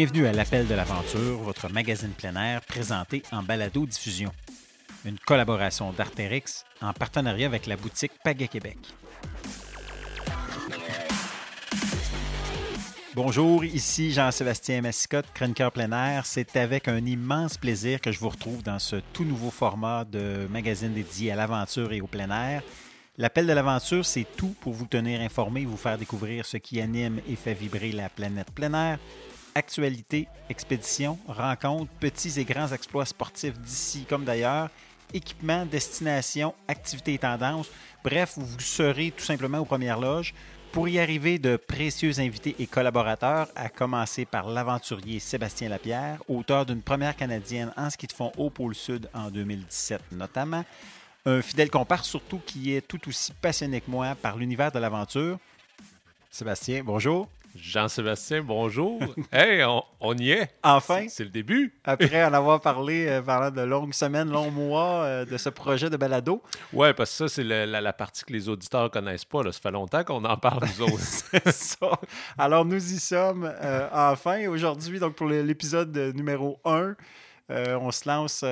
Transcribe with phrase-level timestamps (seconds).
[0.00, 4.30] Bienvenue à l'Appel de l'Aventure, votre magazine plein air présenté en balado-diffusion.
[5.04, 8.78] Une collaboration d'Artérix en partenariat avec la boutique Paga Québec.
[13.16, 16.26] Bonjour, ici Jean-Sébastien Massicotte, chroniqueur plein air.
[16.26, 20.46] C'est avec un immense plaisir que je vous retrouve dans ce tout nouveau format de
[20.48, 22.62] magazine dédié à l'aventure et au plein air.
[23.16, 27.20] L'appel de l'aventure, c'est tout pour vous tenir informé vous faire découvrir ce qui anime
[27.28, 29.00] et fait vibrer la planète plein air.
[29.58, 34.70] Actualité, expéditions, rencontres, petits et grands exploits sportifs d'ici comme d'ailleurs,
[35.12, 37.68] équipements, destinations, activités et tendances.
[38.04, 40.32] Bref, vous serez tout simplement aux premières loges.
[40.70, 46.64] Pour y arriver, de précieux invités et collaborateurs, à commencer par l'aventurier Sébastien Lapierre, auteur
[46.64, 50.64] d'une première canadienne en ski de fond au pôle Sud en 2017 notamment.
[51.26, 55.40] Un fidèle compare surtout qui est tout aussi passionné que moi par l'univers de l'aventure.
[56.30, 57.28] Sébastien, bonjour.
[57.60, 59.00] Jean-Sébastien, bonjour.
[59.32, 59.64] hey,
[60.00, 60.50] on, y est.
[60.62, 61.06] Enfin.
[61.08, 61.78] C'est le début.
[61.84, 65.90] Après en avoir parlé euh, pendant de longues semaines, longs mois euh, de ce projet
[65.90, 66.42] de balado.
[66.72, 69.42] Ouais, parce que ça, c'est la, partie que les auditeurs ne connaissent pas.
[69.42, 69.52] Là.
[69.52, 70.98] Ça fait longtemps qu'on en parle, nous autres.
[71.00, 71.90] c'est ça.
[72.36, 74.46] Alors, nous y sommes euh, enfin.
[74.48, 76.94] Aujourd'hui, donc pour l'épisode numéro 1,
[77.50, 78.44] on se lance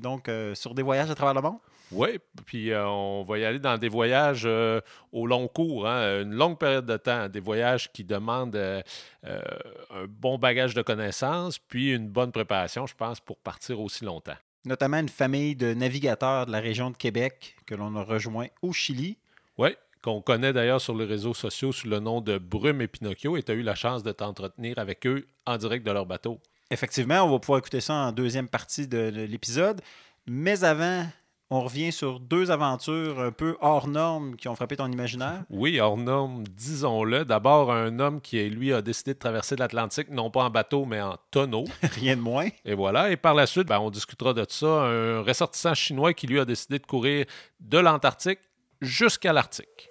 [0.00, 1.58] donc sur des voyages à travers le monde.
[1.90, 4.80] Oui, puis euh, on va y aller dans des voyages euh,
[5.12, 8.82] au long cours, hein, une longue période de temps, des voyages qui demandent euh,
[9.24, 14.36] un bon bagage de connaissances, puis une bonne préparation, je pense, pour partir aussi longtemps.
[14.64, 18.72] Notamment une famille de navigateurs de la région de Québec que l'on a rejoint au
[18.72, 19.16] Chili.
[19.56, 19.70] Oui,
[20.02, 23.42] qu'on connaît d'ailleurs sur les réseaux sociaux sous le nom de Brume et Pinocchio, et
[23.42, 26.38] tu as eu la chance de t'entretenir avec eux en direct de leur bateau.
[26.70, 29.80] Effectivement, on va pouvoir écouter ça en deuxième partie de l'épisode.
[30.26, 31.06] Mais avant
[31.50, 35.44] on revient sur deux aventures un peu hors normes qui ont frappé ton imaginaire.
[35.50, 37.24] Oui, hors normes, disons-le.
[37.24, 41.00] D'abord, un homme qui, lui, a décidé de traverser l'Atlantique, non pas en bateau, mais
[41.00, 41.64] en tonneau.
[41.82, 42.48] Rien de moins.
[42.64, 43.10] Et voilà.
[43.10, 44.66] Et par la suite, ben, on discutera de ça.
[44.66, 47.26] Un ressortissant chinois qui, lui, a décidé de courir
[47.60, 48.40] de l'Antarctique
[48.80, 49.90] jusqu'à l'Arctique.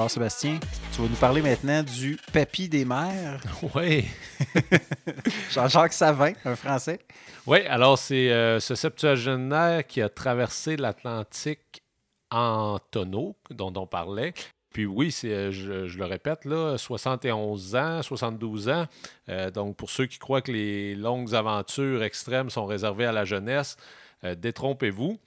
[0.00, 0.58] Alors, Sébastien,
[0.94, 3.38] tu vas nous parler maintenant du papy des mers.
[3.74, 4.06] Oui.
[5.50, 7.00] Jean-Jacques Savin, un Français.
[7.46, 11.82] Oui, alors c'est euh, ce septuagénaire qui a traversé l'Atlantique
[12.30, 14.32] en tonneau, dont on parlait.
[14.72, 18.86] Puis oui, c'est, euh, je, le répète, là, 71 ans, 72 ans.
[19.28, 23.26] Euh, donc pour ceux qui croient que les longues aventures extrêmes sont réservées à la
[23.26, 23.76] jeunesse,
[24.22, 25.18] détrompez-vous.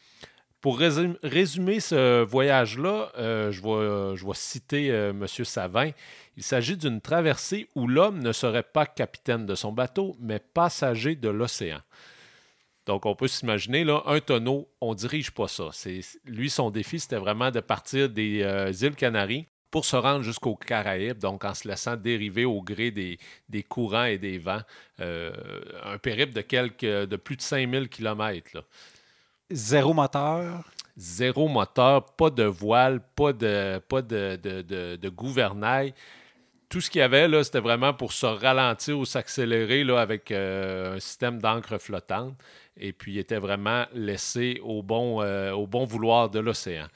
[0.63, 5.27] Pour résumer ce voyage-là, euh, je, vais, vais, citer euh, M.
[5.27, 5.91] Savin.
[6.37, 11.17] Il s'agit d'une traversée où l'homme ne serait pas capitaine de son bateau, mais passager
[11.17, 11.81] de l'océan.
[12.85, 15.71] Donc, on peut s'imaginer, là, un tonneau, on ne dirige pas ça.
[16.23, 20.55] lui, son défi, c'était vraiment de partir des euh, îles Canaries pour se rendre jusqu'aux
[20.55, 23.17] Caraïbes, donc en se laissant dériver au gré des,
[23.67, 24.61] courants et des vents.
[24.99, 28.63] un périple de plus de 5000 km.
[29.53, 30.63] Zéro moteur?
[30.97, 35.93] Zéro moteur, pas de voile, pas de, pas de, de, gouvernail.
[36.69, 40.31] Tout ce qu'il y avait, là, c'était vraiment pour se ralentir ou s'accélérer là, avec
[40.31, 42.35] euh, un système d'encre flottante.
[42.77, 46.87] Et puis, il était vraiment laissé au bon, euh, au bon vouloir de l'océan.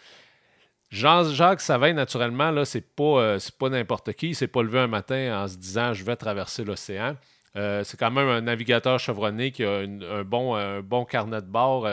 [0.89, 4.29] Jean-Jacques Savin, naturellement, là, c'est pas, euh, pas n'importe qui.
[4.29, 7.15] Il s'est pas levé un matin en se disant je vais traverser l'océan.
[7.53, 11.87] c'est quand même un navigateur chevronné qui a un, bon, un bon carnet de bord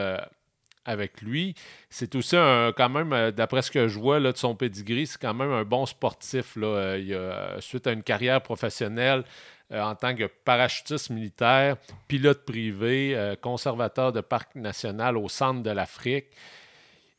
[0.85, 1.55] avec lui.
[1.91, 5.07] C'est aussi un, quand même, euh, d'après ce que je vois là, de son pedigree,
[5.07, 6.57] c'est quand même un bon sportif.
[6.57, 6.67] Là.
[6.67, 9.25] Euh, il a, euh, suite à une carrière professionnelle
[9.73, 16.27] en tant que parachutiste militaire, pilote privé, conservateur de parc national au centre de l'Afrique.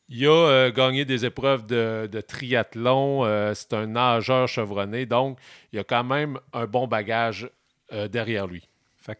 [0.07, 3.25] Il a gagné des épreuves de, de triathlon.
[3.56, 5.07] c'est un nageur chevronné.
[5.07, 5.39] Donc,
[5.73, 7.50] il a quand même un bon bagage
[7.91, 8.69] derrière lui.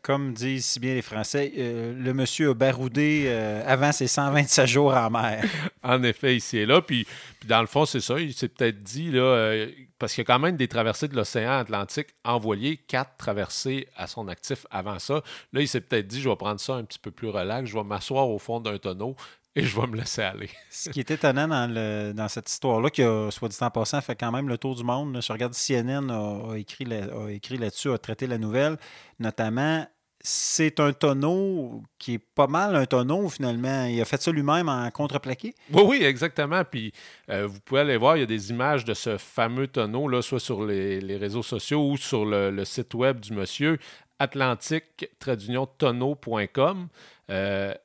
[0.02, 4.66] Comme disent si bien les Français, euh, le monsieur a baroudé euh, avant ses 127
[4.66, 5.44] jours en mer.
[5.84, 6.82] en effet, ici et là.
[6.82, 7.06] Puis,
[7.46, 8.20] dans le fond, c'est ça.
[8.20, 11.16] Il s'est peut-être dit, là, euh, parce qu'il y a quand même des traversées de
[11.16, 15.22] l'océan Atlantique envoyées, quatre traversées à son actif avant ça.
[15.54, 17.76] Là, il s'est peut-être dit, je vais prendre ça un petit peu plus relax, je
[17.76, 19.16] vais m'asseoir au fond d'un tonneau,
[19.56, 20.50] et je vais me laisser aller.
[20.70, 24.02] Ce qui est étonnant dans, le, dans cette histoire-là, qui a, soit dit en passant,
[24.02, 25.18] fait quand même le tour du monde.
[25.22, 28.76] Je regarde CNN a, écrit, a écrit là-dessus, a traité la nouvelle,
[29.20, 29.88] notamment.
[30.28, 33.86] C'est un tonneau qui est pas mal un tonneau finalement.
[33.86, 35.54] Il a fait ça lui-même en contreplaqué.
[35.72, 36.64] Oui, oui, exactement.
[36.66, 36.94] Puis
[37.30, 40.24] euh, vous pouvez aller voir, il y a des images de ce fameux tonneau, là,
[40.24, 43.78] soit sur les, réseaux sociaux ou sur le, site web du monsieur,
[44.18, 46.88] atlantique-tonneau.com.
[47.30, 47.76] Euh,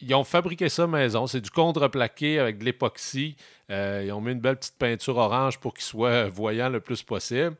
[0.00, 1.26] ils ont fabriqué ça maison.
[1.26, 3.36] C'est du contreplaqué avec de l'époxy.
[3.70, 7.02] Euh, ils ont mis une belle petite peinture orange pour qu'il soit voyant le plus
[7.02, 7.56] possible.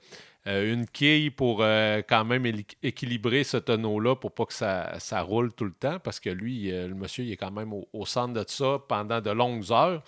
[0.47, 2.51] Euh, une quille pour euh, quand même
[2.83, 6.71] équilibrer ce tonneau-là pour pas que ça, ça, roule tout le temps, parce que lui,
[6.71, 10.03] le monsieur, il est quand même au, centre de ça pendant de longues heures.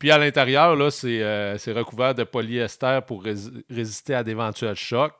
[0.00, 3.22] puis à l'intérieur, c'est recouvert de polyester pour
[3.70, 5.14] résister à d'éventuels chocs.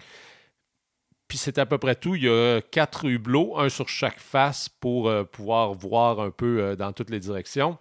[1.28, 2.14] Puis c'est à peu près tout.
[2.14, 6.60] Il y a quatre hublots, un sur chaque face pour euh, pouvoir voir un peu
[6.60, 7.78] euh, dans toutes les directions.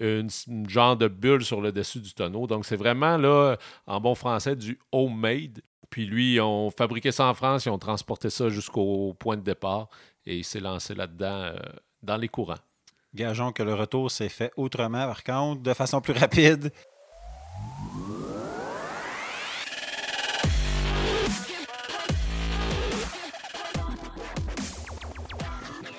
[0.00, 0.28] Une,
[0.68, 2.46] genre de bulle sur le dessus du tonneau.
[2.46, 3.56] Donc c'est vraiment là,
[3.86, 5.60] en bon français, du homemade.
[5.90, 9.42] Puis lui, ils ont fabriqué ça en France, ils ont transporté ça jusqu'au point de
[9.42, 9.88] départ
[10.26, 11.56] et il s'est lancé là-dedans euh,
[12.02, 12.58] dans les courants.
[13.14, 16.70] Gageons que le retour s'est fait autrement, par contre, de façon plus rapide.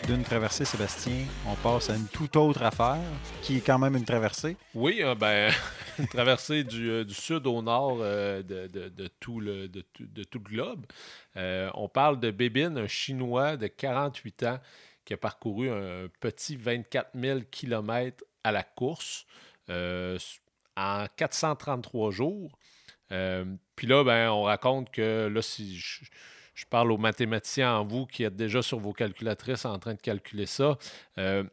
[0.09, 2.97] D'une traversée, Sébastien, on passe à une toute autre affaire,
[3.43, 4.57] qui est quand même une traversée.
[4.73, 5.53] Oui, euh, ben,
[5.99, 9.69] une traversée du, euh, sud au nord euh, de, tout le,
[10.37, 10.87] globe.
[11.35, 14.59] on parle de Bébin, un Chinois de 48 ans
[15.05, 19.27] qui a parcouru un petit 24 000 km à la course
[19.69, 22.57] en 433 jours.
[23.09, 25.79] Puis là, ben, on raconte que là, si
[26.65, 30.45] parle aux mathématiciens en vous qui êtes déjà sur vos calculatrices en train de calculer
[30.45, 30.77] ça.
[31.17, 31.43] Euh,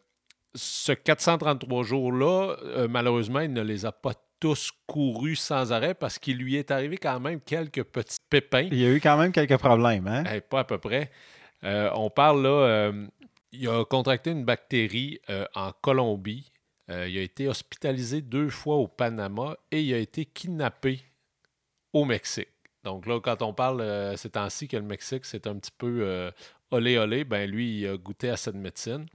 [0.55, 6.19] ce 433 jours-là, euh, malheureusement, il ne les a pas tous courus sans arrêt parce
[6.19, 8.69] qu'il lui est arrivé quand même quelques petits pépins.
[8.71, 10.25] Il y a eu quand même quelques problèmes, hein?
[10.33, 11.11] Eh, pas à peu près.
[11.65, 12.93] Euh, on parle là,
[13.53, 15.21] il a contracté une bactérie
[15.55, 16.53] en Colombie.
[16.89, 21.01] il a été hospitalisé deux fois au Panama et il a été kidnappé
[21.95, 22.49] au Mexique.
[22.87, 26.03] Donc là, quand on parle euh, ces temps-ci que le Mexique, c'est un petit peu
[26.03, 26.31] euh,
[26.71, 29.07] olé olé, ben lui, il a goûté à cette médecine.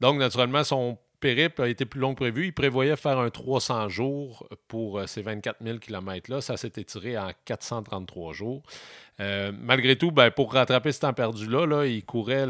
[0.00, 2.46] Donc, naturellement, son périple a été plus long que prévu.
[2.46, 6.40] Il prévoyait faire un 300 jours pour euh, ces 24 000 km-là.
[6.40, 8.62] Ça s'est étiré en 433 jours.
[9.18, 12.46] malgré tout, ben, pour rattraper ce temps perdu-là, là, il courait,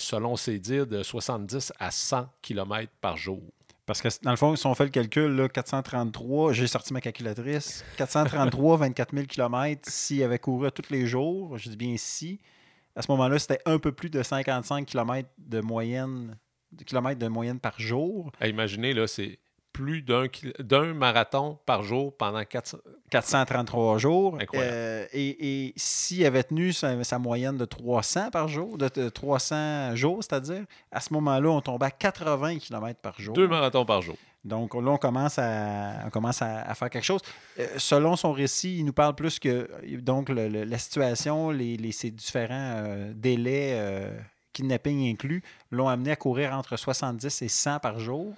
[0.00, 3.40] selon ses dires, de 70 à 100 km par jour.
[3.86, 7.00] Parce que dans le fond, si on fait le calcul, là, 433, j'ai sorti ma
[7.00, 12.40] calculatrice, 433, 24 000 km, s'il avait couru tous les jours, je dis bien si,
[12.96, 16.38] à ce moment-là, c'était un peu plus de 55 km de moyenne,
[16.86, 18.32] kilomètres de moyenne par jour.
[18.42, 19.38] imaginez, là, c'est
[19.74, 22.44] plus d'un marathon par jour pendant
[23.10, 24.38] 433 jours.
[24.54, 30.22] Euh, et, et s'il avait tenu sa, moyenne de 300 par jour, de, 300 jours,
[30.22, 30.62] c'est-à-dire,
[30.92, 33.34] à ce moment-là, on tombait à 80 km par jour.
[33.34, 34.16] Deux marathons par jour.
[34.44, 37.22] Donc là, on commence à, commence à, faire quelque chose.
[37.58, 39.68] Euh, selon son récit, il nous parle plus que
[39.98, 44.08] donc la situation, les, ces différents euh, délais,
[44.52, 45.42] kidnapping inclus,
[45.72, 48.34] l'ont amené à courir entre 70 et 100 par jour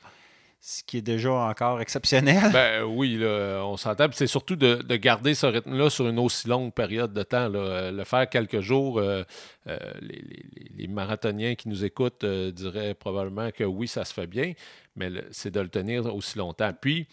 [0.69, 2.51] ce qui est déjà encore exceptionnel.
[2.53, 4.09] Ben oui, on s'entend.
[4.11, 7.49] C'est surtout de, garder ce rythme-là sur une aussi longue période de temps.
[7.49, 9.23] Le faire quelques jours, euh,
[9.69, 14.55] euh, les, marathoniens qui nous écoutent euh, diraient probablement que oui, ça se fait bien,
[14.97, 16.73] mais c'est de le tenir aussi longtemps.
[16.79, 17.07] Puis,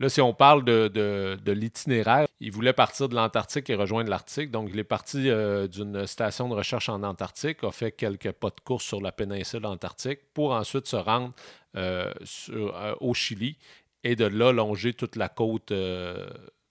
[0.00, 4.52] Là, si on parle de, l'itinéraire, il voulait partir de l'Antarctique et rejoindre l'Arctique.
[4.52, 5.28] Donc, il est parti
[5.72, 9.66] d'une station de recherche en Antarctique, a fait quelques pas de course sur la péninsule
[9.66, 11.32] antarctique pour ensuite se rendre
[11.78, 12.12] euh,
[12.50, 13.56] euh, au Chili
[14.02, 16.28] et de là longer toute la côte euh,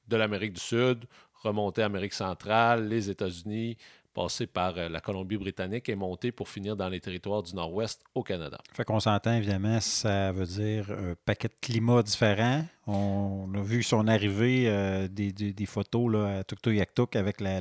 [0.07, 1.05] de l'Amérique du Sud,
[1.43, 3.77] remonter Amérique centrale, les États-Unis,
[4.13, 8.57] passer par la Colombie-Britannique et monter pour finir dans les territoires du Nord-Ouest au Canada.
[8.73, 12.65] Fait qu'on s'entend évidemment, ça veut dire un paquet de climats différents.
[12.87, 17.59] On a vu son arrivée des, photos là, à Tuktoyaktuk avec la,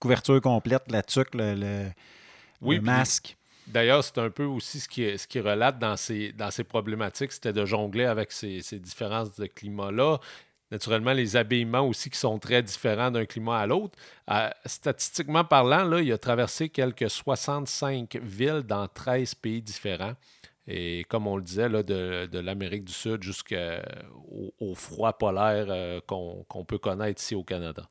[0.00, 1.90] couverture complète, la tuque, le,
[2.80, 3.35] masque.
[3.66, 6.32] D'ailleurs, c'est un peu aussi ce qui, ce qui relate dans ces,
[6.68, 10.18] problématiques, c'était de jongler avec ces, différences de climat-là.
[10.70, 13.96] Naturellement, les habillements aussi qui sont très différents d'un climat à l'autre.
[14.30, 20.14] Euh, statistiquement parlant, là, il a traversé quelques 65 villes dans 13 pays différents.
[20.68, 23.54] Et comme on le disait, de, l'Amérique du Sud jusqu'au
[24.74, 27.88] froid polaire euh, qu'on peut connaître ici au Canada.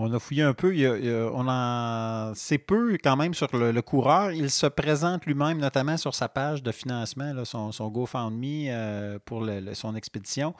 [0.00, 0.72] On a fouillé un peu.
[1.34, 4.30] on en sait peu quand même sur le, coureur.
[4.30, 9.96] Il se présente lui-même, notamment sur sa page de financement, son, GoFundMe euh, pour son
[9.96, 10.54] expédition.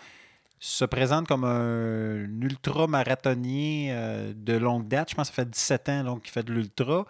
[0.59, 5.11] Se présente comme un ultra-marathonnier euh, de longue date.
[5.11, 7.07] Je pense que ça fait 17 ans qu'il fait de l'ultra.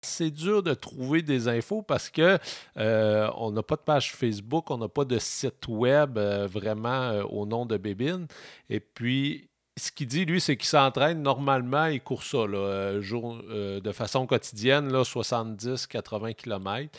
[0.00, 2.38] C'est dur de trouver des infos parce que
[2.78, 7.44] euh, on n'a pas de page Facebook, on n'a pas de site web vraiment au
[7.44, 8.28] nom de Bébine.
[8.70, 13.02] Et puis, ce qu'il dit, lui, c'est qu'il s'entraîne normalement, il court ça là, euh,
[13.02, 16.98] jour, euh, de façon quotidienne, 70-80 km.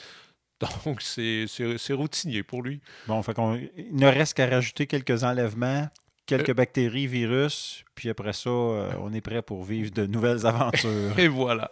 [0.86, 2.80] Donc, c'est routinier pour lui.
[3.08, 5.88] Bon, fait qu'on, il ne reste qu'à rajouter quelques enlèvements,
[6.26, 11.18] quelques bactéries, virus, puis après ça, euh, on est prêt pour vivre de nouvelles aventures.
[11.18, 11.72] Et voilà.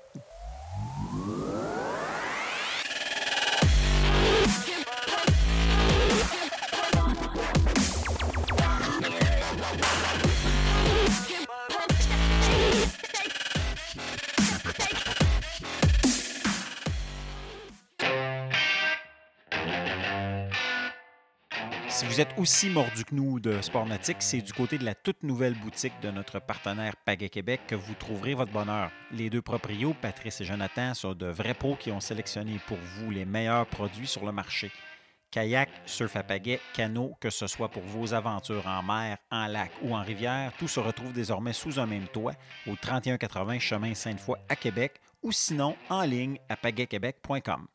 [22.05, 24.93] Si vous êtes aussi mordu que nous de Sport Nautique, c'est du côté de la
[24.93, 28.91] toute nouvelle boutique de notre partenaire Pagaie Québec que vous trouverez votre bonheur.
[29.11, 33.09] Les deux proprios, Patrice et Jonathan, sont de vrais pros qui ont sélectionné pour vous
[33.09, 34.71] les meilleurs produits sur le marché.
[35.31, 39.71] Kayak, surf à pagaie, canot, que ce soit pour vos aventures en mer, en lac
[39.81, 42.33] ou en rivière, tout se retrouve désormais sous un même toit
[42.67, 47.65] au 3180 chemin Sainte-Foy à Québec ou sinon en ligne à pagaiequebec.com.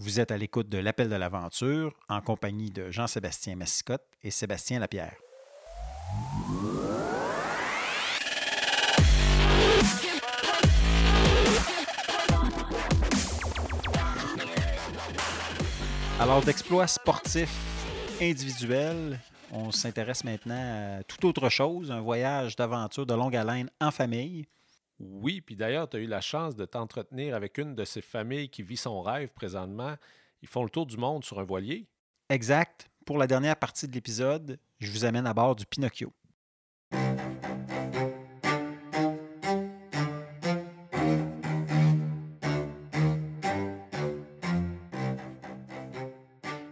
[0.00, 4.78] Vous êtes à l'écoute de l'Appel de l'aventure en compagnie de Jean-Sébastien Massicotte et Sébastien
[4.78, 5.16] Lapierre.
[16.20, 17.50] Alors, d'exploits sportifs
[18.22, 19.18] individuels,
[19.50, 24.46] on s'intéresse maintenant à tout autre chose, un voyage d'aventure de longue haleine en famille.
[25.00, 28.48] Oui, puis d'ailleurs, tu as eu la chance de t'entretenir avec une de ces familles
[28.48, 29.94] qui vit son rêve présentement.
[30.42, 31.86] Ils font le tour du monde sur un voilier.
[32.28, 32.90] Exact.
[33.06, 36.12] Pour la dernière partie de l'épisode, je vous amène à bord du Pinocchio.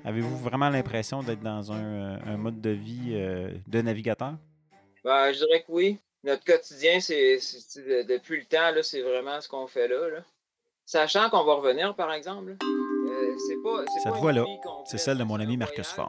[0.05, 4.37] Avez-vous vraiment l'impression d'être dans un, euh, un mode de vie euh, de navigateur?
[5.05, 5.99] Ben, je dirais que oui.
[6.27, 10.19] Notre quotidien, c'est c'est- de- depuis le temps, c'est vraiment ce qu'on fait là, là.
[10.85, 12.57] Sachant qu'on va revenir, par exemple.
[12.61, 14.45] euh, c'est pas, Cette voix-là,
[14.85, 16.09] c'est celle de mon ami Marcus qui va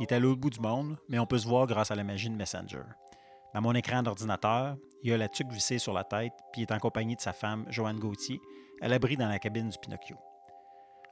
[0.00, 2.04] Il est à l'autre bout du monde, mais on peut se voir grâce à la
[2.04, 2.82] magie de Messenger.
[3.54, 6.72] Dans mon écran d'ordinateur, il a la tuque vissée sur la tête, puis il est
[6.72, 8.40] en compagnie de sa femme, Joanne Gauthier,
[8.80, 10.16] à l'abri dans la cabine du Pinocchio.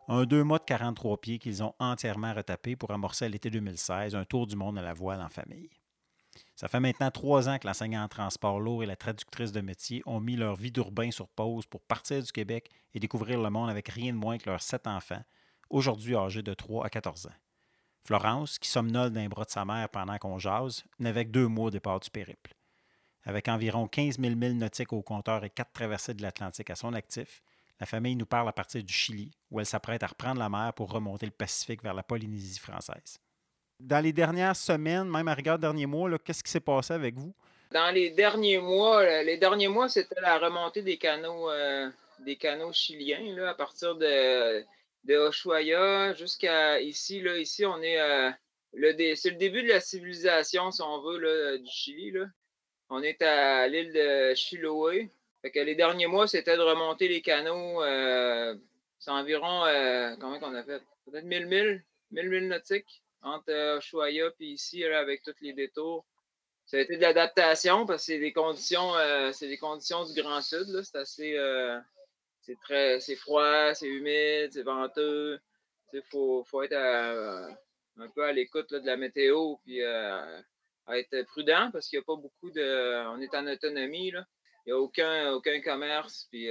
[0.08, 4.14] Un deux mois de 43 pieds qu'ils ont entièrement retapé pour amorcer à l'été 2016
[4.14, 5.68] un tour du monde à la voile en famille.
[6.54, 10.02] Ça fait maintenant trois ans que l'enseignant en transport lourd et la traductrice de métier
[10.06, 13.70] ont mis leur vie d'urbain sur pause pour partir du Québec et découvrir le monde
[13.70, 15.22] avec rien de moins que leurs sept enfants,
[15.70, 17.34] aujourd'hui âgés de 3 à 14 ans.
[18.06, 21.66] Florence, qui somnole d'un bras de sa mère pendant qu'on jase, n'avait que deux mois
[21.66, 22.54] au départ du périple.
[23.24, 26.94] Avec environ 15 000 milles nautiques au compteur et quatre traversées de l'Atlantique à son
[26.94, 27.42] actif,
[27.80, 30.72] la famille nous parle à partir du Chili, où elle s'apprête à reprendre la mer
[30.74, 33.18] pour remonter le Pacifique vers la Polynésie française.
[33.80, 37.34] Dans les dernières semaines, même à rigueur derniers mois, qu'est-ce qui s'est passé avec vous?
[37.72, 41.88] Dans les derniers mois, là, les derniers mois, c'était la remontée des canaux, euh,
[42.20, 44.64] des canaux chiliens, là, à partir de,
[45.04, 47.20] de jusqu'à ici.
[47.20, 48.30] Là, ici, on est euh,
[49.14, 52.10] c'est le début de la civilisation, si on veut, là, du Chili.
[52.12, 52.26] Là.
[52.90, 55.10] On est à l'île de Chiloé.
[55.54, 57.82] Les derniers mois, c'était de remonter les canaux.
[57.82, 58.54] euh,
[58.98, 60.82] c'est environ, euh, comment qu'on a fait?
[61.04, 66.06] Peut-être 1000 milles, 1000 milles nautiques entre euh, Ushuaia puis ici, avec tous les détours.
[66.64, 70.20] Ça a été de l'adaptation parce que c'est des conditions, euh, c'est des conditions du
[70.20, 70.82] Grand Sud.
[70.82, 71.78] C'est assez, euh,
[72.40, 75.38] c'est très, c'est froid, c'est humide, c'est venteux.
[75.92, 80.42] Il faut, faut être un peu à l'écoute de la météo puis à
[80.90, 84.24] être prudent parce qu'il n'y a pas beaucoup de, on est en autonomie là.
[84.66, 86.50] Il n'y a aucun, aucun commerce puis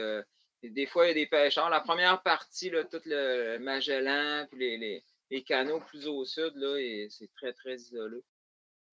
[0.63, 1.69] des fois il y a des pêcheurs.
[1.69, 6.77] La première partie là, tout le Magellan puis les, les canaux plus au sud là,
[6.77, 8.23] et c'est très très isolé.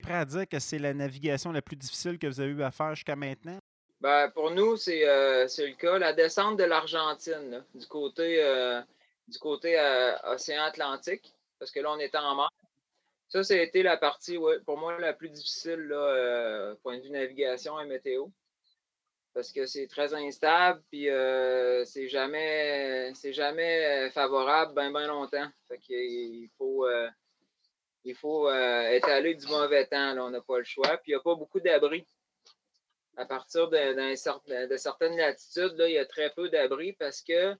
[0.02, 2.70] Prêt à dire que c'est la navigation la plus difficile que vous avez eu à
[2.70, 3.58] faire jusqu'à maintenant?
[4.00, 5.96] Ben, pour nous, c'est euh, c'est le cas.
[5.96, 8.82] La descente de l'Argentine, du côté, euh,
[9.28, 12.50] du côté euh, océan Atlantique, parce que là, on est en mer.
[13.28, 17.02] Ça, ça a été la partie, ouais, pour moi, la plus difficile, là, point de
[17.02, 18.26] vue navigation et météo.
[19.34, 25.06] Parce que c'est très instable, puis euh, c'est jamais, c'est jamais euh, favorable bien, bien
[25.06, 25.48] longtemps.
[25.68, 27.08] Fait qu'il faut, euh,
[28.04, 30.12] il faut euh, étaler du mauvais temps.
[30.14, 30.98] Là, on n'a pas le choix.
[30.98, 32.06] Puis il n'y a pas beaucoup d'abris.
[33.16, 37.54] À partir de, de certaines latitudes, là, il y a très peu d'abris parce que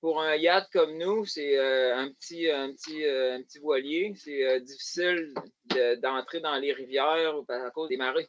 [0.00, 4.14] pour un yacht comme nous, c'est euh, un, petit, un, petit, euh, un petit voilier.
[4.16, 5.32] C'est euh, difficile
[5.66, 8.28] de- d'entrer dans les rivières à cause des marées.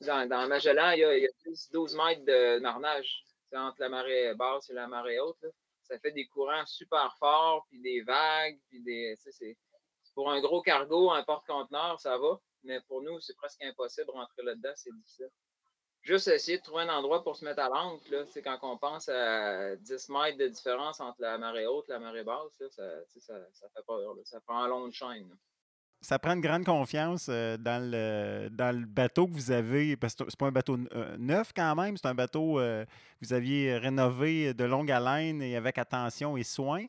[0.00, 3.80] Dans, dans Magellan, il y a, il y a 10, 12 mètres de marnage entre
[3.80, 5.40] la marée basse et la marée haute.
[5.42, 5.48] là.
[5.82, 9.14] Ça fait des courants super forts, puis des vagues, puis des.
[9.18, 9.56] c'est-
[10.14, 12.40] pour un gros cargo, un porte-conteneur, ça va.
[12.64, 15.30] Mais pour nous, c'est presque impossible de rentrer là-dedans, c'est difficile.
[16.02, 18.04] juste essayer de trouver un endroit pour se mettre à l'ancre.
[18.30, 21.98] C'est quand on pense à 10 mètres de différence entre la marée haute et la
[21.98, 24.14] marée basse, ça, ça, fait peur.
[24.24, 25.36] Ça prend un long de chaîne.
[26.00, 30.38] Ça prend une grande confiance euh, dans, le, bateau que vous avez, parce que c'est
[30.38, 32.84] pas un bateau euh, neuf quand même, c'est un bateau que euh,
[33.20, 36.84] vous aviez rénové de longue haleine et avec attention et soin.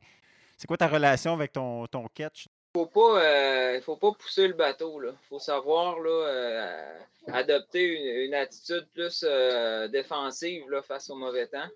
[0.57, 2.47] C'est quoi ta relation avec ton, catch?
[2.75, 5.01] faut pas, faut pas pousser le bateau.
[5.01, 6.83] Il faut savoir là,
[7.27, 9.25] adopter une, attitude plus
[9.91, 11.69] défensive là, face au mauvais temps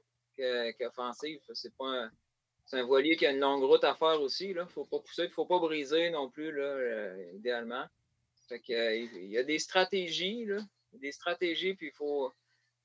[0.78, 1.40] qu'offensive.
[1.54, 2.12] c'est pas un,
[2.72, 4.50] un, voilier qui a une longue route à faire aussi.
[4.50, 7.86] Il ne faut pas pousser, il ne faut pas briser non plus, là, idéalement.
[8.50, 10.60] il y a des stratégies, là,
[10.94, 12.32] des stratégies, puis il faut,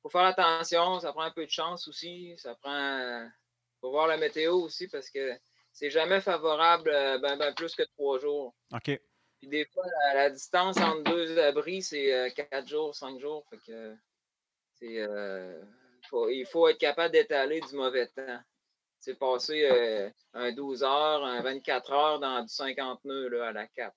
[0.03, 1.01] faut faire attention.
[1.01, 2.35] Ça prend un peu de chance aussi.
[2.37, 3.29] Ça prend.
[3.81, 5.39] faut voir la météo aussi parce que
[5.73, 8.55] c'est jamais favorable euh, ben, ben, plus que trois jours.
[8.73, 9.01] OK.
[9.39, 13.47] Puis des fois, la, distance entre deux abris, c'est euh, quatre jours, cinq jours.
[13.49, 13.95] Fait que
[14.75, 15.63] c'est, euh,
[16.31, 18.41] il faut être capable d'étaler du mauvais temps.
[19.01, 23.67] C'est passer un 12 heures, un 24 heures dans du 50 nœuds là, à la
[23.67, 23.95] cape.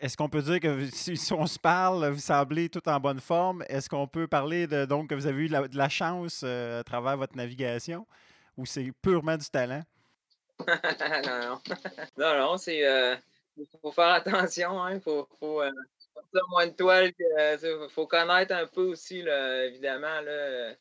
[0.00, 3.64] Est-ce qu'on peut dire que si, on se parle, vous semblez tout en bonne forme?
[3.68, 7.16] Est-ce qu'on peut parler de donc que vous avez eu de la, chance à travers
[7.16, 8.04] votre navigation
[8.56, 9.82] ou c'est purement du talent?
[10.66, 11.60] non, non.
[12.18, 12.84] non, non, c'est.
[12.84, 13.14] Euh,
[13.80, 14.98] faut faire attention, hein.
[14.98, 15.70] Faut, faut euh,
[16.50, 17.12] moins de toile.
[17.38, 20.74] Euh, faut connaître un peu aussi, là, évidemment, là,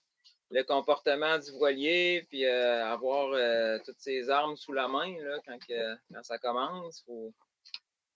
[0.50, 6.24] le comportement du voilier, puis avoir toutes ses armes sous la main là, quand, quand
[6.24, 7.04] ça commence.
[7.06, 7.34] Faut,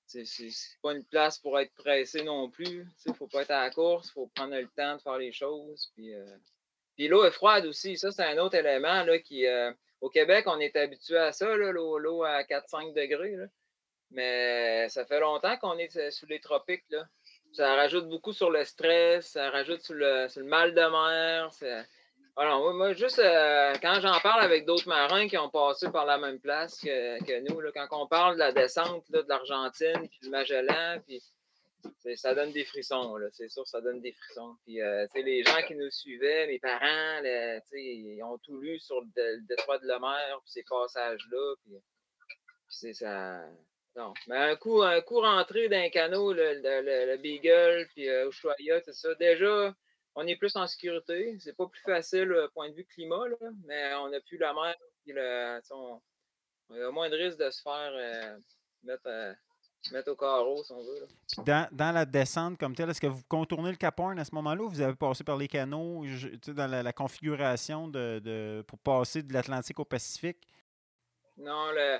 [0.07, 0.50] c'est
[0.81, 2.85] pas une place pour être pressé non plus.
[3.05, 5.31] Il faut pas être à la course, il faut prendre le temps de faire les
[5.31, 5.91] choses.
[5.95, 6.13] Puis,
[6.95, 7.97] puis l'eau est froide aussi.
[7.97, 9.45] Ça, c'est un autre élément là, qui,
[10.01, 13.35] au Québec, on est habitué à ça, l'eau à 4-5 degrés.
[14.11, 16.83] Mais ça fait longtemps qu'on est sous les tropiques.
[16.89, 17.05] Là.
[17.53, 21.51] Ça rajoute beaucoup sur le stress, ça rajoute sur le, mal de mer.
[22.38, 26.17] Alors, moi, juste euh, quand j'en parle avec d'autres marins qui ont passé par la
[26.17, 31.02] même place que, nous, quand on parle de la descente de l'Argentine, puis du Magellan,
[31.06, 31.22] puis
[32.15, 34.56] ça donne des frissons, c'est sûr, ça donne des frissons.
[34.63, 37.22] Puis, euh, les gens qui nous suivaient, mes parents,
[37.74, 41.56] ils ont tout lu sur le, détroit de la mer, puis ces passages-là.
[41.63, 41.76] Puis,
[42.70, 43.41] c'est ça.
[43.96, 44.13] Non.
[44.28, 49.13] Mais un coup, un coup rentré d'un canot, le, le, Beagle, puis euh, Ushuaia, ça,
[49.15, 49.76] déjà,
[50.15, 51.38] on est plus en sécurité.
[51.39, 54.54] C'est pas plus facile au point de vue climat, là, mais on n'a plus la
[54.54, 56.02] mer, puis le, on,
[56.76, 58.38] a moins de risque de se faire euh,
[58.84, 59.08] mettre.
[59.08, 59.34] Euh,
[59.91, 61.08] mettre au carreau, si on veut.
[61.43, 64.36] Dans, dans, la descente comme telle, est-ce que vous contournez le Cap Horn à ce
[64.36, 66.06] moment-là ou vous avez passé par les canaux
[66.47, 70.47] dans la, configuration de, pour passer de l'Atlantique au Pacifique?
[71.38, 72.00] Non, le,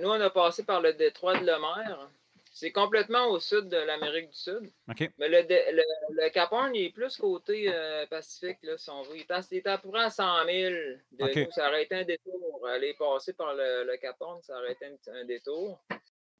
[0.00, 2.10] nous, on a passé par le détroit de la mer.
[2.58, 4.72] C'est complètement au sud de l'Amérique du Sud.
[5.18, 9.16] Mais le, le, Cap Horn, il est plus côté euh, Pacifique, là, si on veut.
[9.16, 9.26] Il
[9.58, 10.74] est, à peu près à 100 000
[11.12, 11.50] de nous.
[11.50, 12.66] Ça aurait été un détour.
[12.66, 15.78] Aller passer par le, Cap Horn, ça aurait été un détour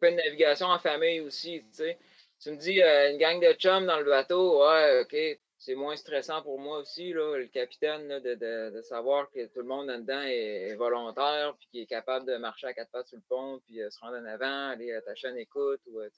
[0.00, 1.98] peu de navigation en famille aussi, tu sais.
[2.40, 5.96] Tu me dis euh, une gang de chums dans le bateau, ouais, OK, c'est moins
[5.96, 9.66] stressant pour moi aussi, là, le capitaine, là, de, de, de, savoir que tout le
[9.66, 13.22] monde là-dedans est, volontaire, puis qu'il est capable de marcher à quatre pattes sur le
[13.28, 16.08] pont, puis euh, se rendre en avant, aller à ta chaîne écoute, ou, euh.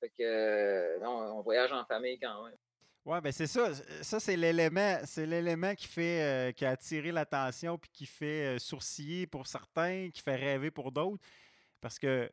[0.00, 2.56] Fait que, non, on voyage en famille quand même.
[3.06, 3.72] Oui, ben c'est ça.
[4.02, 9.26] Ça, c'est l'élément, c'est l'élément qui fait qui a attiré l'attention puis qui fait sourciller
[9.26, 11.22] pour certains, qui fait rêver pour d'autres.
[11.80, 12.30] Parce que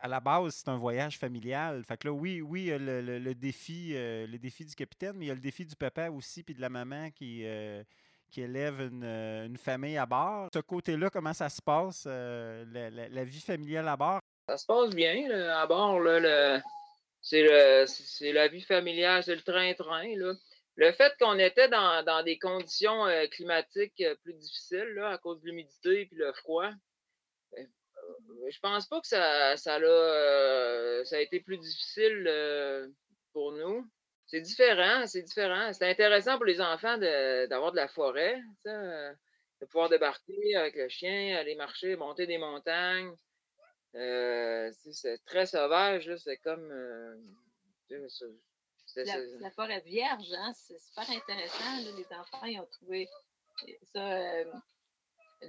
[0.00, 1.84] à la base, c'est un voyage familial.
[1.84, 5.28] Fait que là, oui, oui, le, le, défi, euh, le défi du capitaine, mais il
[5.28, 7.82] y a le défi du papa aussi, puis de la maman qui, euh,
[8.30, 10.48] qui élève euh, une, famille à bord.
[10.54, 14.20] Ce côté-là, comment ça se passe, la, vie familiale à bord?
[14.48, 16.00] Ça se passe bien à bord.
[16.00, 16.60] Là,
[17.20, 17.42] c'est,
[18.32, 20.14] la vie familiale, c'est le train-train.
[20.76, 26.02] Le fait qu'on était dans, des conditions climatiques plus difficiles là, à cause de l'humidité
[26.02, 26.70] et le froid,
[28.50, 32.88] je pense pas que ça, ça, a, euh, ça a été plus difficile euh,
[33.32, 33.88] pour nous.
[34.26, 35.72] C'est différent, c'est différent.
[35.72, 39.12] C'est intéressant pour les enfants d'avoir de, la forêt, euh,
[39.60, 43.12] de pouvoir débarquer avec le chien, aller marcher, monter des montagnes.
[43.92, 46.68] c'est très sauvage, c'est comme.
[48.96, 51.96] la, forêt vierge, hein, c'est super intéressant.
[51.96, 53.08] les enfants ils ont trouvé
[53.92, 54.44] ça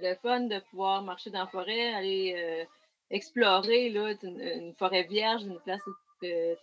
[0.00, 2.64] le fun de pouvoir marcher dans la forêt, aller euh,
[3.10, 5.92] explorer là, une, forêt vierge, une place où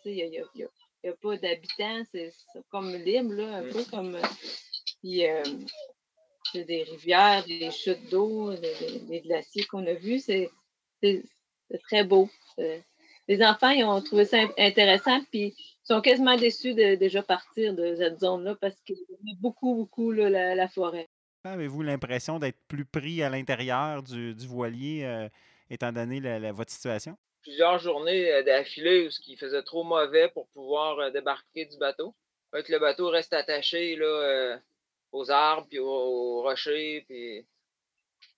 [0.05, 2.31] il n'y a, pas d'habitants, c'est
[2.69, 4.17] comme libre, là, un peu comme.
[5.01, 5.43] Puis, euh,
[6.53, 10.49] des rivières, des chutes d'eau, des, glaciers qu'on a vus, c'est
[11.83, 12.29] très beau.
[12.57, 17.73] les enfants, ils ont trouvé ça intéressant, puis ils sont quasiment déçus de déjà partir
[17.73, 21.07] de cette zone-là parce qu'ils aiment beaucoup, beaucoup la, forêt.
[21.49, 25.29] Avez-vous l'impression d'être plus pris à l'intérieur du, voilier, euh,
[25.69, 26.19] étant donné
[26.51, 27.17] votre situation?
[27.41, 32.13] Plusieurs journées euh, d'affilée où il faisait trop mauvais pour pouvoir euh, débarquer du bateau.
[32.51, 34.59] que le bateau reste attaché là,
[35.11, 37.45] aux arbres, puis aux, rochers, puis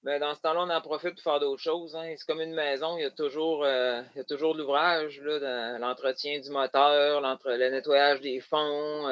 [0.03, 1.95] mais dans ce temps-là, on en profite pour faire d'autres choses.
[1.95, 2.13] Hein.
[2.17, 6.39] C'est comme une maison, il y a toujours, euh, il y a toujours l'ouvrage, l'entretien
[6.39, 9.07] du moteur, le nettoyage des fonds,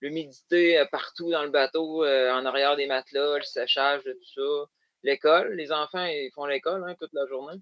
[0.00, 4.70] l'humidité euh, partout dans le bateau, en arrière des matelas, le séchage tout ça.
[5.02, 7.58] L'école, les enfants, ils font l'école hein, toute la journée.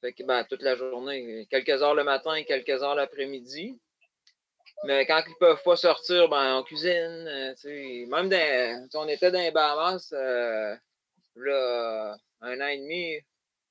[0.00, 3.80] Fait que, ben, toute la journée, quelques heures le matin et quelques heures l'après-midi.
[4.84, 7.54] Mais quand ils ne peuvent pas sortir, ben, on cuisine.
[8.08, 10.12] même dans, on était dans les Bahamas,
[11.36, 13.20] là, un an et demi.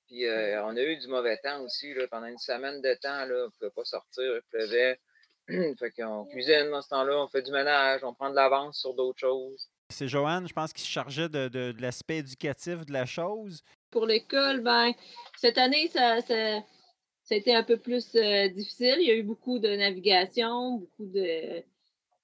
[0.08, 1.94] Puis euh, on a eu du mauvais temps aussi.
[1.94, 5.00] Là, pendant une semaine de temps, là, on ne pouvait pas sortir, il pleuvait.
[5.80, 8.94] fait qu'on cuisine dans ce temps-là, on fait du ménage, on prend de l'avance sur
[8.94, 9.70] d'autres choses.
[9.90, 13.62] C'est Joanne, je pense, qui se chargeait de, de, l'aspect éducatif de la chose.
[13.92, 14.92] Pour l'école, ben,
[15.38, 16.62] cette année, ça, ça,
[17.24, 18.96] ça, a été un peu plus euh, difficile.
[19.00, 21.64] Il y a eu beaucoup de navigation, beaucoup de,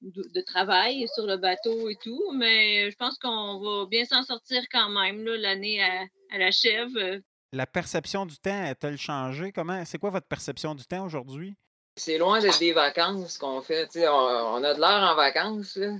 [0.02, 4.64] de, travail sur le bateau et tout, mais je pense qu'on va bien s'en sortir
[4.72, 5.24] quand même.
[5.24, 7.22] L'année à, à l'achève.
[7.54, 9.52] La perception du temps a-t-elle changé?
[9.52, 11.56] Comment c'est quoi votre perception du temps aujourd'hui?
[11.96, 13.90] C'est loin d'être des vacances qu'on fait.
[13.98, 15.94] On, a de l'air en vacances, là,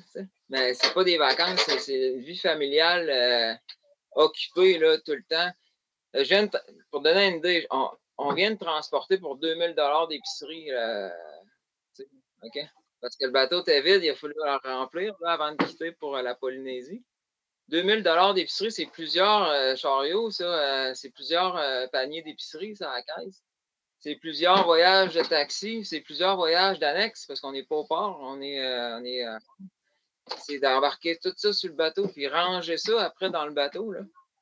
[0.50, 3.54] mais c'est pas des vacances, c'est une vie familiale euh,
[4.12, 5.52] occupée là, tout le temps.
[6.16, 6.48] Euh, je
[6.92, 7.68] pour donner une idée,
[8.18, 9.76] on, vient de transporter pour 2000
[10.10, 10.72] d'épicerie.
[10.72, 11.10] Euh,
[12.44, 12.60] OK?
[13.02, 16.16] Parce que le bateau était vide, il a fallu le remplir avant de quitter pour
[16.18, 17.04] la Polynésie.
[17.68, 20.94] 2000 dollars d'épicerie, c'est plusieurs chariots, ça.
[20.94, 21.60] C'est plusieurs
[21.92, 23.44] paniers d'épicerie, ça, à la caisse.
[24.02, 28.20] C'est plusieurs voyages de taxi, c'est plusieurs voyages d'annexe, parce qu'on n'est pas au port.
[28.22, 29.24] On est, on est
[30.40, 33.94] c'est d'embarquer tout ça sur le bateau, puis ranger ça après dans le bateau.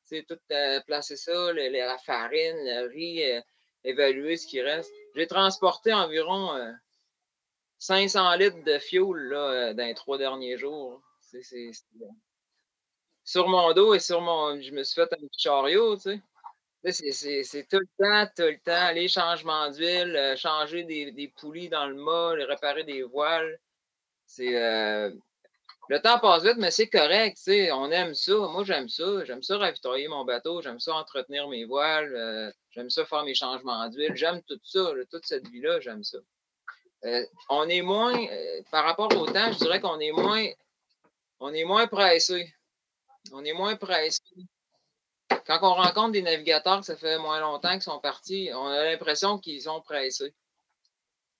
[0.05, 0.39] C'est tout
[0.87, 3.43] placer ça, la farine, le riz,
[3.83, 4.91] évaluer ce qui reste.
[5.15, 6.57] J'ai transporté environ
[7.79, 11.01] 500 litres de fioul là, euh, dans les trois derniers jours.
[11.21, 11.71] C'est,
[13.23, 14.59] sur mon dos et sur mon.
[14.61, 16.21] Je me suis fait un petit chariot, tu sais.
[16.83, 21.67] C'est, tout le temps, tout le temps, les changements d'huile, euh, changer des, des, poulies
[21.69, 23.59] dans le mât, réparer des voiles.
[24.25, 25.11] C'est, euh,
[25.89, 27.37] le temps passe vite, mais c'est correct.
[27.73, 28.33] On aime ça.
[28.33, 29.25] Moi, j'aime ça.
[29.25, 30.61] J'aime ça ravitailler mon bateau.
[30.61, 32.53] J'aime ça entretenir mes voiles.
[32.71, 34.15] j'aime ça faire mes changements d'huile.
[34.15, 34.91] J'aime tout ça.
[35.09, 36.19] toute cette vie-là, j'aime ça.
[37.05, 40.45] Euh, on est moins, euh, par rapport au temps, je dirais qu'on est moins,
[41.39, 42.53] on est moins pressé.
[43.31, 44.21] On est moins pressé.
[45.45, 49.39] Quand on rencontre des navigateurs ça fait moins longtemps qu'ils sont partis, on a l'impression
[49.39, 50.33] qu'ils sont pressés.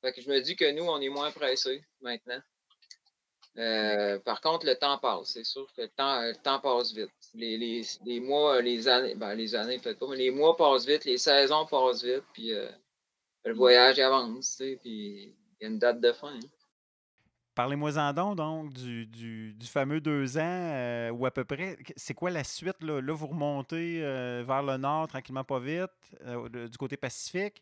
[0.02, 2.42] Fait que je me dis que nous, on est moins pressés maintenant.
[3.58, 5.32] Euh, par contre, le temps passe.
[5.34, 7.10] C'est sûr que le temps, passe vite.
[7.34, 11.18] Les, mois, les années, ben, les années peut-être pas, mais les mois passent vite, les
[11.18, 12.54] saisons passent vite, puis
[13.44, 16.34] le voyage avance, puis il y a une date de fin.
[16.34, 16.40] Hein.
[17.60, 21.76] Parlez-moi-en donc, donc du, fameux deux ans euh, ou à peu près.
[21.98, 22.82] C'est quoi la suite?
[22.82, 25.92] Là, là vous remontez euh, vers le nord tranquillement, pas vite,
[26.26, 27.62] euh, du côté Pacifique.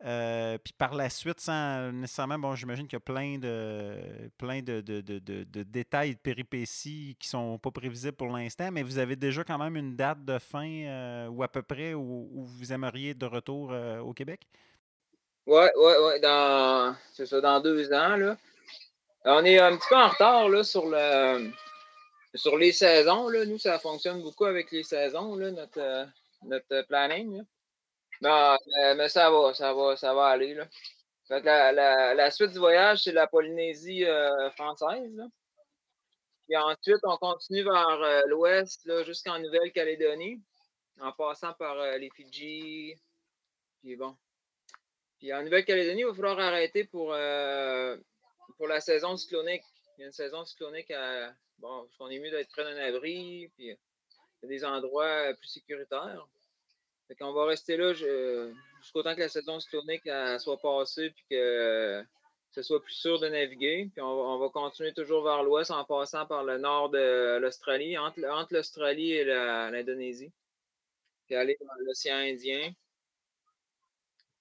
[0.00, 4.80] puis par la suite, sans nécessairement, bon, j'imagine qu'il y a plein de plein de,
[5.64, 9.76] détails de péripéties qui sont pas prévisibles pour l'instant, mais vous avez déjà quand même
[9.76, 14.14] une date de fin ou à peu près où, vous aimeriez être de retour au
[14.14, 14.48] Québec?
[15.46, 18.38] Ouais, ouais, dans, c'est ça, dans deux ans, là.
[19.26, 21.50] On est un petit peu en retard, sur le,
[22.34, 23.28] sur les saisons.
[23.30, 26.08] Nous, ça fonctionne beaucoup avec les saisons, là, notre,
[26.42, 27.42] notre planning, là.
[28.22, 30.66] Euh, mais ça va, ça va, ça va aller, là.
[32.14, 35.20] La, suite du voyage, c'est la Polynésie euh, française.
[36.46, 40.40] Puis ensuite, on continue vers euh, l'ouest, jusqu'en Nouvelle-Calédonie,
[41.00, 42.94] en passant par les Fidji.
[43.82, 44.16] Puis bon,
[45.18, 47.96] puis en Nouvelle-Calédonie, il va falloir arrêter pour, euh,
[48.56, 49.62] pour la saison cyclonique.
[49.96, 51.32] Il y a une saison cyclonique à.
[51.58, 55.32] Bon, parce qu'on est mieux d'être près d'un abri, puis il y a des endroits
[55.34, 56.28] plus sécuritaires.
[57.08, 62.04] Fait qu'on va rester là jusqu'au temps que la saison cyclonique soit passée, puis que
[62.50, 63.88] ce soit plus sûr de naviguer.
[63.92, 68.22] Puis on va, continuer toujours vers l'ouest en passant par le nord de l'Australie, entre,
[68.26, 70.32] entre l'Australie et l'Indonésie.
[71.26, 72.72] Puis aller dans l'océan Indien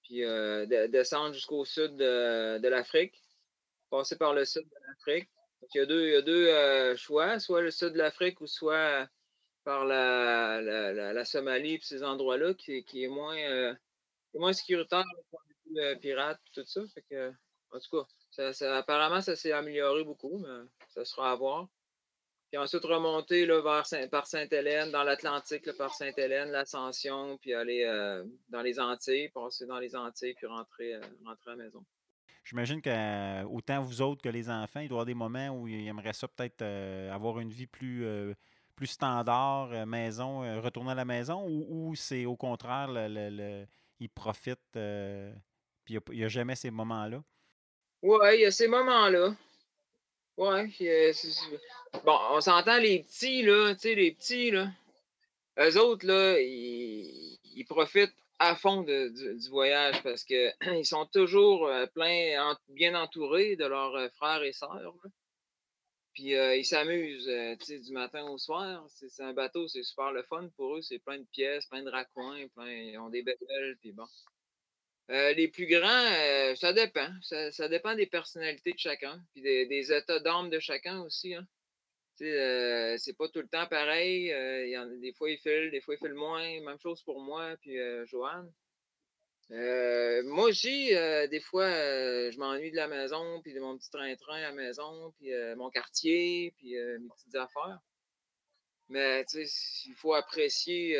[0.05, 3.19] puis euh, descendre jusqu'au sud de, l'Afrique,
[3.89, 5.29] passer par le sud de l'Afrique.
[5.73, 9.07] Il y a deux, euh, choix, soit le sud de l'Afrique ou soit
[9.63, 13.73] par la, Somalie et ces endroits-là, qui, qui, est moins, euh,
[14.53, 15.03] sécuritaire
[15.77, 16.81] euh, pirates, tout ça.
[16.81, 18.05] En tout
[18.37, 21.67] cas, apparemment, ça s'est amélioré beaucoup, mais ça sera à voir.
[22.49, 28.23] Puis ensuite, remonter là, vers par Sainte-Hélène, dans l'Atlantique, par Sainte-Hélène, l'Ascension, puis aller euh,
[28.49, 31.83] dans les Antilles, passer dans les Antilles, puis rentrer, euh, rentrer à la maison.
[32.45, 35.67] J'imagine que autant vous autres que les enfants, il doit y avoir des moments où
[35.67, 38.35] ils aimeraient ça peut-être euh, avoir une vie plus, euh,
[38.75, 43.65] plus standard, euh, maison, euh, retourner à la maison, ou, c'est au contraire, le, le-
[43.99, 45.33] ils profitent, euh,
[45.83, 47.23] puis il n'y a, jamais ces moments-là?
[48.03, 49.35] Ouais, il y a ces moments-là.
[50.37, 50.67] Euh,
[51.13, 51.59] c'est-
[52.05, 54.69] bon, on s'entend les petits, là, tu sais, les petits, là.
[55.57, 61.85] Eux autres, là, ils profitent à fond du, voyage parce que ils sont toujours euh,
[61.87, 64.95] plein, en- bien entourés de leurs euh, frères et sœurs.
[66.13, 68.85] Puis euh, ils s'amusent, du matin au soir.
[68.89, 70.81] C'est un bateau, c'est super le fun pour eux.
[70.81, 74.07] C'est plein de pièces, plein de raccoins, ils ont des belles, puis bon.
[75.09, 77.09] Les plus grands, ça dépend.
[77.21, 81.35] Ça, dépend des personnalités de chacun, puis des, des états d'âme de chacun aussi.
[81.35, 81.45] Hein.
[82.21, 84.31] Euh, c'est pas tout le temps pareil.
[84.31, 86.61] euh, des fois, il file, des fois, il file moins.
[86.61, 88.51] Même chose pour moi, puis euh, Joanne.
[89.49, 94.41] Moi aussi, des fois, je m'ennuie de la maison, puis de mon petit train-train à
[94.41, 97.79] la maison, puis mon quartier, puis mes petites affaires.
[98.89, 100.97] Mais il faut apprécier,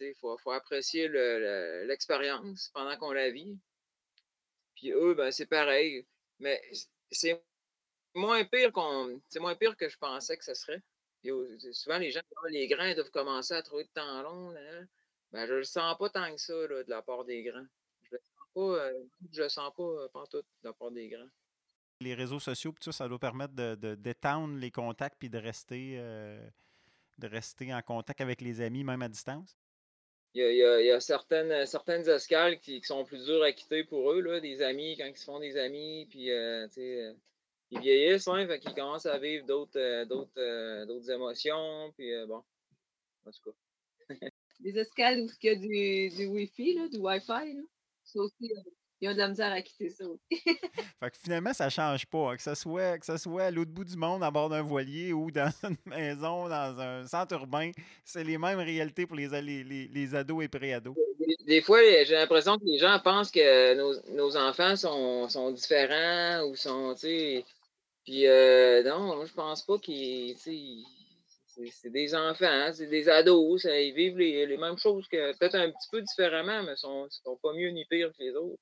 [0.00, 3.58] il faut, faut apprécier le- le- l'expérience pendant qu'on la vit.
[4.76, 6.06] Puis eux, ben, c'est pareil.
[6.38, 6.60] Mais
[7.10, 7.42] c'est
[8.14, 9.20] moins pire qu'on.
[9.28, 10.82] C'est moins pire que je pensais que ce serait.
[11.26, 14.50] Euh, souvent, les gens, Ah, les grands ils doivent commencer à trouver de temps long.
[14.50, 14.60] là.
[15.30, 17.64] Ben, je le sens pas tant que ça là, de la part des grands.
[18.02, 21.08] Je le sens pas, euh, je le sens pas euh, pantoute de la part des
[21.08, 21.28] grands.
[22.00, 25.38] Les réseaux sociaux, tout ça, ça doit permettre de, de- d'étendre les contacts puis de
[25.38, 26.44] rester, euh,
[27.18, 29.56] de rester en contact avec les amis, même à distance?
[30.34, 33.04] Il y a, il y a- il y a certaines, certaines escales qui, qui sont
[33.04, 36.06] plus dures à quitter pour eux, là, des amis, quand ils se font des amis,
[36.10, 36.30] puis
[37.72, 42.12] ils vieillissent, hein, fait qu'ils commencent à vivre d'autres, euh, d'autres, euh, d'autres émotions, puis
[42.14, 42.42] euh, bon,
[43.26, 44.14] en tout cas.
[44.60, 47.54] Des escales où il y a du, du Wi-Fi, là, du Wi-Fi.
[47.54, 47.62] Là.
[48.04, 50.20] Ça aussi, euh, ils ont de la misère à quitter ça aussi.
[51.00, 52.32] Fait que finalement, ça change pas.
[52.32, 54.62] hein, que ce soit, que ce soit à l'autre bout du monde, à bord d'un
[54.62, 57.72] voilier ou dans une maison, dans un centre urbain,
[58.04, 60.94] c'est les mêmes réalités pour les, les, les, les ados et pré-ados.
[61.18, 65.50] Des, des fois, j'ai l'impression que les gens pensent que nos, nos enfants sont, sont
[65.50, 67.44] différents ou sont, tu sais.
[68.04, 70.36] Puis euh, non, moi je pense pas qu'ils.
[70.36, 75.54] C'est des enfants, c'est des ados, ça, ils vivent les, les mêmes choses que peut-être
[75.54, 78.58] un petit peu différemment, mais sont, sont pas mieux ni pires que les autres.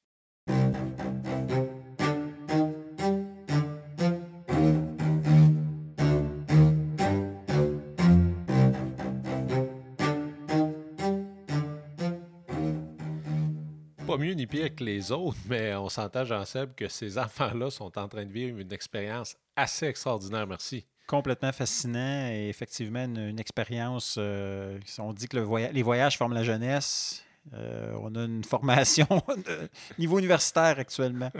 [14.21, 18.07] Mieux ni pire que les autres, mais on s'entend, Jean-Seb, que ces enfants-là sont en
[18.07, 20.47] train de vivre une expérience assez extraordinaire.
[20.47, 20.85] Merci.
[21.07, 24.17] Complètement fascinant et effectivement une, expérience.
[24.19, 25.39] euh, on dit que
[25.73, 27.25] les voyages forment la jeunesse.
[27.55, 29.09] Euh, on a une formation
[29.99, 31.33] niveau universitaire actuellement.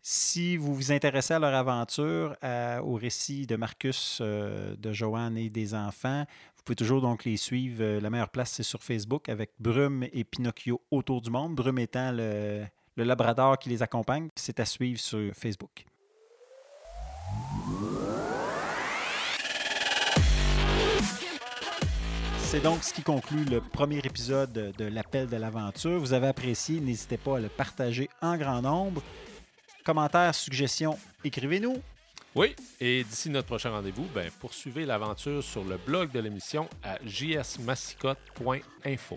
[0.00, 2.36] Si vous vous intéressez à leur aventure,
[2.82, 6.24] au récit de Marcus, euh, de Joanne et des enfants,
[6.66, 7.78] pouvez toujours donc les suivre.
[7.80, 11.54] Euh, La meilleure place, c'est sur Facebook avec Brume et Pinocchio autour du monde.
[11.54, 12.64] Brume étant le,
[12.96, 14.28] le labrador qui les accompagne.
[14.34, 15.86] C'est à suivre sur Facebook.
[22.38, 25.98] C'est donc ce qui conclut le premier épisode de l'Appel de l'aventure.
[26.00, 29.02] Vous avez apprécié, n'hésitez pas à le partager en grand nombre.
[29.84, 31.76] Commentaires, suggestions, écrivez-nous.
[32.36, 36.98] Oui, et d'ici notre prochain rendez-vous, ben, poursuivez l'aventure sur le blog de l'émission à
[37.02, 39.16] jsmassicotte.info.